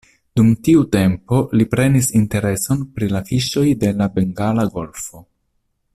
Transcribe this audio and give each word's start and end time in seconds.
Dum 0.39 0.47
tiu 0.67 0.79
tempo 0.95 1.41
li 1.59 1.67
prenis 1.73 2.09
intereson 2.21 2.81
pri 2.97 3.11
la 3.13 3.21
fiŝoj 3.31 3.67
de 3.85 3.95
la 4.01 4.11
Bengala 4.17 4.67
Golfo. 4.79 5.27